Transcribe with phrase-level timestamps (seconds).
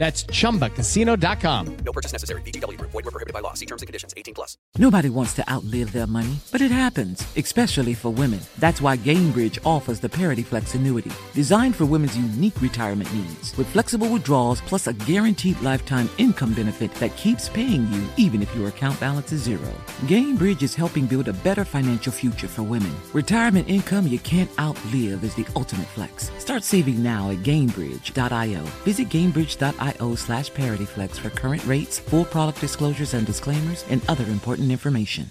[0.00, 1.76] That's ChumbaCasino.com.
[1.84, 2.40] No purchase necessary.
[2.40, 2.80] VGW.
[2.80, 3.52] Void were prohibited by law.
[3.52, 4.14] See terms and conditions.
[4.16, 4.56] 18 plus.
[4.78, 8.40] Nobody wants to outlive their money, but it happens, especially for women.
[8.56, 13.68] That's why Gainbridge offers the Parity Flex annuity, designed for women's unique retirement needs, with
[13.68, 18.68] flexible withdrawals plus a guaranteed lifetime income benefit that keeps paying you even if your
[18.68, 19.70] account balance is zero.
[20.06, 22.94] Gainbridge is helping build a better financial future for women.
[23.12, 26.30] Retirement income you can't outlive is the ultimate flex.
[26.38, 28.62] Start saving now at Gainbridge.io.
[28.86, 34.24] Visit Gainbridge.io io slash parityflex for current rates, full product disclosures and disclaimers, and other
[34.24, 35.30] important information.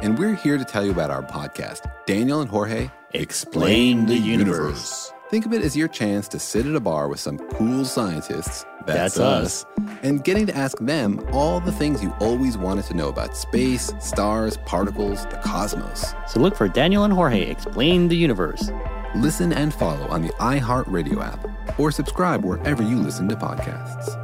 [0.00, 5.12] And we're here to tell you about our podcast, Daniel and Jorge Explain the Universe.
[5.30, 8.64] Think of it as your chance to sit at a bar with some cool scientists,
[8.86, 9.66] that's, that's us,
[10.02, 13.92] and getting to ask them all the things you always wanted to know about space,
[14.00, 16.14] stars, particles, the cosmos.
[16.26, 18.70] So look for Daniel and Jorge Explain the Universe.
[19.14, 24.18] Listen and follow on the iHeartRadio app or subscribe wherever you listen to podcasts.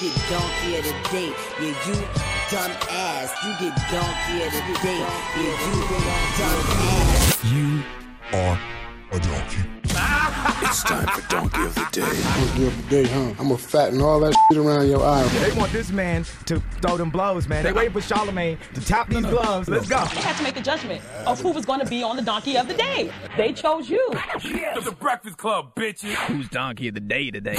[0.00, 3.32] You get donkey of the day, yeah, you dumb ass.
[3.44, 7.44] You get donkey of the day, yeah, you dumb ass.
[7.44, 7.82] You
[8.32, 8.58] are
[9.12, 9.70] a donkey.
[10.66, 12.00] it's time for Donkey of the Day.
[12.00, 13.34] Donkey of the Day, huh?
[13.38, 15.22] I'm gonna fatten all that shit around your eye.
[15.28, 17.62] They want this man to throw them blows, man.
[17.62, 19.68] They waiting for Charlemagne to tap these gloves.
[19.68, 20.04] Let's go.
[20.06, 22.66] They had to make a judgment of who was gonna be on the Donkey of
[22.66, 23.12] the Day.
[23.36, 24.08] They chose you.
[24.44, 24.84] Yes.
[24.90, 26.14] The Breakfast Club, bitches.
[26.26, 27.58] Who's Donkey of the Day today?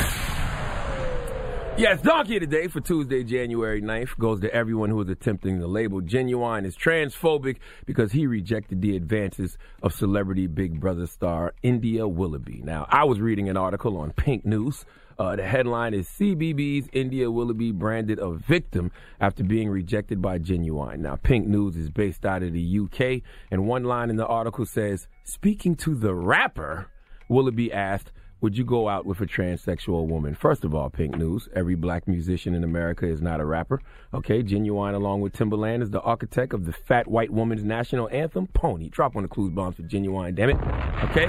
[1.78, 5.60] Yes, Donkey of the Day for Tuesday, January 9th goes to everyone who is attempting
[5.60, 11.54] to label Ginuwine as transphobic because he rejected the advances of celebrity Big Brother star
[11.64, 12.62] India Willoughby.
[12.64, 14.86] Now, I was reading an article on Pink News.
[15.18, 21.00] Uh, the headline is CBB's India Willoughby branded a victim after being rejected by Ginuwine.
[21.00, 24.66] Now, Pink News is based out of the UK, and one line in the article
[24.66, 26.90] says, Speaking to the rapper,
[27.30, 30.36] Willoughby asked, would you go out with a transsexual woman?
[30.36, 33.82] First of all, Pink News, every black musician in America is not a rapper.
[34.14, 38.48] Okay, Ginuwine, along with Timbaland, is the architect of the fat white woman's national anthem,
[38.48, 38.90] Pony.
[38.90, 40.58] Drop on the clues bombs for Ginuwine, damn it.
[41.10, 41.28] Okay,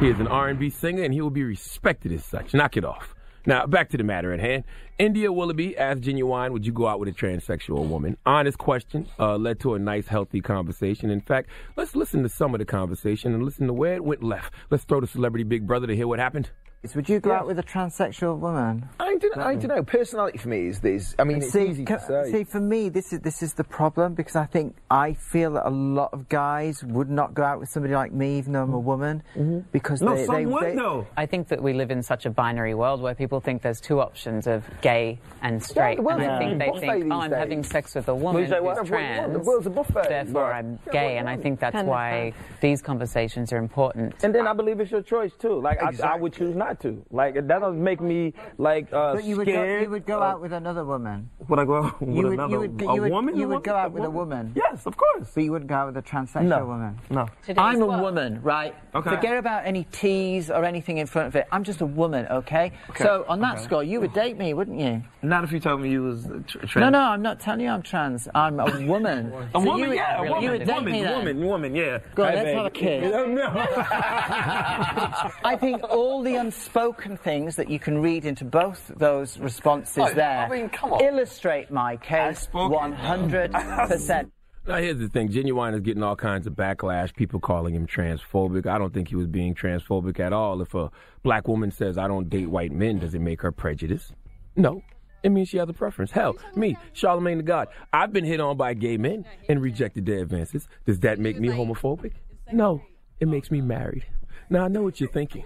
[0.00, 2.54] he is an R&B singer, and he will be respected as such.
[2.54, 3.14] Knock it off.
[3.48, 4.64] Now, back to the matter at hand.
[4.98, 8.18] India Willoughby asked Ginuwine, would you go out with a transsexual woman?
[8.26, 11.08] Honest question, uh, led to a nice, healthy conversation.
[11.08, 14.22] In fact, let's listen to some of the conversation and listen to where it went
[14.22, 14.52] left.
[14.68, 16.50] Let's throw the celebrity Big Brother to hear what happened.
[16.94, 17.40] Would you go yeah.
[17.40, 18.88] out with a transsexual woman?
[19.00, 19.82] I don't, I don't know.
[19.82, 21.16] Personality for me is this.
[21.18, 22.30] I mean, it's see, easy can, to say.
[22.30, 25.66] See, for me, this is this is the problem because I think I feel that
[25.66, 28.74] a lot of guys would not go out with somebody like me, even though I'm
[28.74, 29.60] a woman, mm-hmm.
[29.72, 31.04] because no, they, some they, would they, though.
[31.16, 34.00] I think that we live in such a binary world where people think there's two
[34.00, 36.36] options of gay and straight, well, and yeah.
[36.36, 37.38] I think they think, oh, I'm days.
[37.38, 40.08] having sex with a woman who's well, trans, the world's a buffet.
[40.08, 40.58] therefore right.
[40.58, 44.14] I'm gay, and I think that's why these conversations are important.
[44.22, 45.60] And then I believe it's your choice too.
[45.60, 46.04] Like exactly.
[46.04, 47.04] I, I, would choose not not to.
[47.10, 50.26] Like that doesn't make me like uh, But you would, go, you would go uh,
[50.26, 51.30] out with another woman.
[51.48, 53.36] Would I go out with you would, another you would, a you would, woman?
[53.36, 53.62] You would woman?
[53.62, 54.38] go out A with a woman?
[54.38, 54.52] woman.
[54.56, 55.30] Yes, of course.
[55.34, 56.66] But you wouldn't go out with a transsexual No.
[56.66, 56.98] woman.
[57.10, 57.26] No.
[57.56, 58.74] I'm a woman, right?
[58.94, 59.10] Okay.
[59.10, 61.46] Forget about any T's or anything in front of it.
[61.52, 62.72] I'm just a woman, okay?
[62.90, 63.04] Okay.
[63.04, 63.64] So on that Okay.
[63.64, 65.02] score, you would date me, wouldn't you?
[65.22, 66.76] Not if you told me you was uh, tr- trans.
[66.76, 68.28] No, no, I'm not telling you I'm trans.
[68.34, 69.32] I'm a woman.
[69.54, 71.18] A So woman, you would, yeah, a woman, You would date woman, me then.
[71.18, 71.98] woman, woman, yeah.
[72.14, 72.56] Go on, Hey, let's babe.
[72.56, 73.12] have a kiss.
[73.12, 73.46] No, no.
[75.44, 80.12] I think all the unspoken things that you can read into both those responses Oh,
[80.12, 81.00] there I mean, come on.
[81.04, 84.30] illustrate my case 100%.
[84.66, 87.14] Now here's the thing: Ginuwine is getting all kinds of backlash.
[87.16, 88.66] People calling him transphobic.
[88.66, 90.60] I don't think he was being transphobic at all.
[90.60, 90.90] If a
[91.22, 94.12] black woman says I don't date white men, does it make her prejudiced?
[94.56, 94.82] No.
[95.22, 96.10] It means she has a preference.
[96.10, 100.18] Hell, me, Charlemagne the God, I've been hit on by gay men and rejected their
[100.18, 100.68] advances.
[100.84, 102.12] Does that make me homophobic?
[102.52, 102.82] No.
[103.20, 104.04] It makes me married.
[104.50, 105.44] Now I know what you're thinking.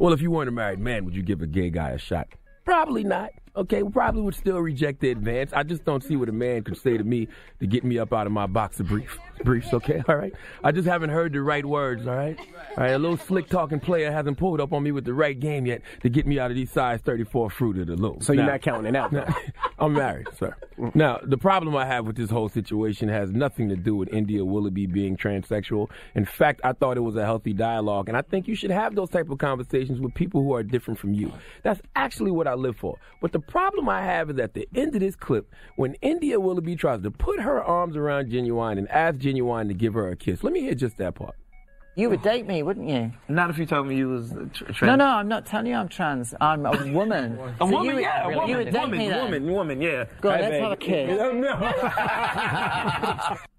[0.00, 2.28] Well, if you weren't a married man, would you give a gay guy a shot?
[2.64, 3.32] Probably not.
[3.56, 5.52] Okay, we probably would still reject the advance.
[5.52, 7.26] I just don't see what a man could say to me
[7.58, 9.74] to get me up out of my box of brief, briefs.
[9.74, 10.32] Okay, all right.
[10.62, 12.06] I just haven't heard the right words.
[12.06, 12.92] All right, all right.
[12.92, 15.82] A little slick talking player hasn't pulled up on me with the right game yet
[16.02, 18.20] to get me out of these size 34 fruit of the loom.
[18.20, 19.12] So you're not counting it out.
[19.12, 19.34] now,
[19.80, 20.54] I'm married, sir.
[20.94, 24.44] Now, the problem I have with this whole situation has nothing to do with India
[24.44, 25.90] Willoughby being transsexual.
[26.14, 28.94] In fact, I thought it was a healthy dialogue, and I think you should have
[28.94, 31.32] those type of conversations with people who are different from you.
[31.62, 32.96] That's actually what I live for.
[33.20, 36.76] But the problem I have is at the end of this clip, when India Willoughby
[36.76, 40.42] tries to put her arms around Ginuwine and ask Ginuwine to give her a kiss.
[40.44, 41.34] Let me hear just that part.
[41.96, 43.12] You would date me, wouldn't you?
[43.28, 44.80] Not if you told me you was trans.
[44.82, 46.32] No, no, I'm not telling you I'm trans.
[46.40, 47.36] I'm a woman.
[47.56, 49.24] A So woman, you would, yeah, a woman, You would date woman, me then.
[49.24, 50.04] woman, woman, yeah.
[50.20, 50.62] Go on, Hey, let's babe.
[50.62, 51.18] have a kiss.
[53.30, 53.36] No.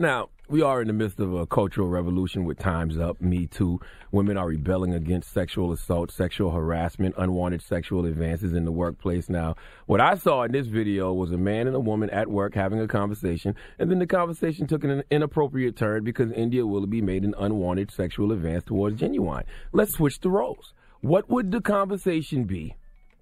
[0.00, 3.80] Now, we are in the midst of a cultural revolution with Time's Up, Me Too.
[4.12, 9.28] Women are rebelling against sexual assault, sexual harassment, unwanted sexual advances in the workplace.
[9.28, 9.56] Now,
[9.86, 12.78] what I saw in this video was a man and a woman at work having
[12.80, 17.34] a conversation, and then the conversation took an inappropriate turn because India Willoughby made an
[17.36, 19.46] unwanted sexual advance towards Ginuwine.
[19.72, 20.74] Let's switch the roles.
[21.00, 22.76] What would the conversation be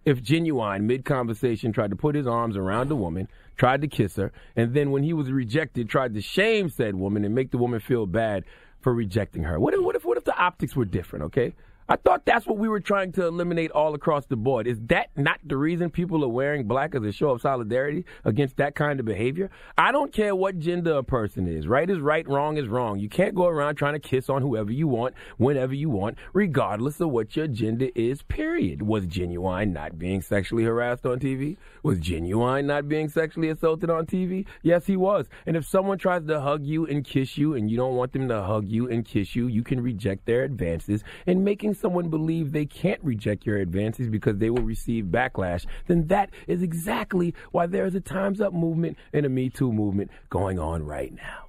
[0.06, 4.16] if Ginuwine, mid conversation, tried to put his arms around the woman, tried to kiss
[4.16, 7.58] her, and then when he was rejected, tried to shame said woman and make the
[7.58, 8.44] woman feel bad
[8.80, 9.58] for rejecting her?
[9.58, 11.54] What if, what if, what if the optics were different, okay?
[11.88, 14.66] I thought that's what we were trying to eliminate all across the board.
[14.66, 18.56] Is that not the reason people are wearing black as a show of solidarity against
[18.56, 19.50] that kind of behavior?
[19.78, 21.68] I don't care what gender a person is.
[21.68, 22.98] Right is right, wrong is wrong.
[22.98, 27.00] You can't go around trying to kiss on whoever you want, whenever you want, regardless
[27.00, 28.82] of what your gender is, period.
[28.82, 31.56] Was Ginuwine not being sexually harassed on TV?
[31.84, 34.44] Was Ginuwine not being sexually assaulted on TV?
[34.62, 35.28] Yes, he was.
[35.46, 38.26] And if someone tries to hug you and kiss you and you don't want them
[38.26, 42.52] to hug you and kiss you, you can reject their advances and making someone believe
[42.52, 47.66] they can't reject your advances because they will receive backlash, then that is exactly why
[47.66, 51.46] there is a Time's Up movement and a Me Too movement going on right now.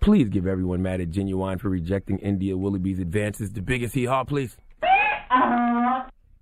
[0.00, 4.24] Please give everyone mad at Ginuwine for rejecting India Willoughby's advances the biggest hee haw,
[4.24, 4.56] please.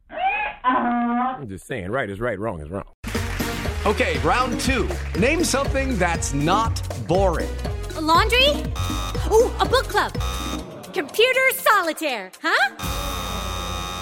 [0.08, 2.84] I'm just saying, right is right, wrong is wrong.
[3.86, 4.88] Okay, round two.
[5.18, 7.48] Name something that's not boring.
[7.96, 8.48] A laundry?
[9.30, 10.12] Ooh, a book club.
[10.92, 12.95] Computer solitaire, huh?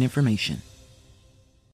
[0.00, 0.69] important information.